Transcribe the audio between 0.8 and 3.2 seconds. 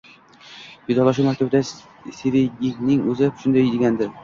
Vidolashuv maktubida Sveygning